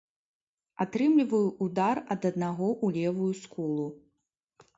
Атрымліваю 0.85 1.41
ўдар 1.65 1.95
ад 2.15 2.21
аднаго 2.31 2.67
ў 2.71 2.87
левую 2.97 3.29
скулу. 3.43 3.87